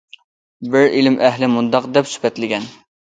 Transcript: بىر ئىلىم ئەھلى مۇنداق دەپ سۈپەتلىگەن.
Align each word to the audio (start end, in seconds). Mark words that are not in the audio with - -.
بىر 0.75 0.87
ئىلىم 1.01 1.17
ئەھلى 1.27 1.49
مۇنداق 1.59 1.91
دەپ 1.99 2.11
سۈپەتلىگەن. 2.15 2.67